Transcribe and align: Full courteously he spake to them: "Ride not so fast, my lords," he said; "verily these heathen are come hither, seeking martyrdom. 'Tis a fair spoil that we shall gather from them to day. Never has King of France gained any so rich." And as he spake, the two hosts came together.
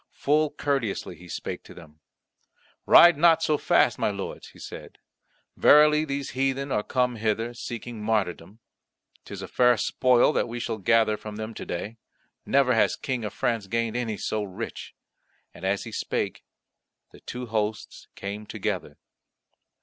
Full 0.13 0.49
courteously 0.49 1.15
he 1.17 1.27
spake 1.27 1.61
to 1.65 1.75
them: 1.75 1.99
"Ride 2.87 3.19
not 3.19 3.43
so 3.43 3.59
fast, 3.59 3.99
my 3.99 4.09
lords," 4.09 4.47
he 4.47 4.57
said; 4.57 4.97
"verily 5.55 6.05
these 6.05 6.31
heathen 6.31 6.71
are 6.71 6.81
come 6.81 7.17
hither, 7.17 7.53
seeking 7.53 8.01
martyrdom. 8.03 8.61
'Tis 9.25 9.43
a 9.43 9.47
fair 9.47 9.77
spoil 9.77 10.33
that 10.33 10.47
we 10.47 10.59
shall 10.59 10.79
gather 10.79 11.17
from 11.17 11.35
them 11.35 11.53
to 11.53 11.67
day. 11.67 11.97
Never 12.47 12.73
has 12.73 12.95
King 12.95 13.23
of 13.23 13.31
France 13.35 13.67
gained 13.67 13.95
any 13.95 14.17
so 14.17 14.41
rich." 14.41 14.95
And 15.53 15.63
as 15.63 15.83
he 15.83 15.91
spake, 15.91 16.43
the 17.11 17.19
two 17.19 17.45
hosts 17.45 18.07
came 18.15 18.47
together. 18.47 18.97